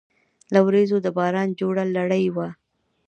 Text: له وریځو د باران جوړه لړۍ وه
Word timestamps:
له 0.53 0.59
وریځو 0.65 0.97
د 1.01 1.07
باران 1.17 1.49
جوړه 1.59 1.83
لړۍ 1.95 2.25
وه 2.35 2.47